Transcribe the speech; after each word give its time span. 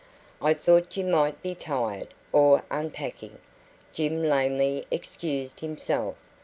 "I 0.41 0.55
thought 0.55 0.97
you 0.97 1.05
might 1.05 1.39
be 1.43 1.53
tired 1.53 2.15
or 2.31 2.63
unpacking," 2.71 3.37
Jim 3.93 4.23
lamely 4.23 4.87
excused 4.89 5.59
himself. 5.59 6.15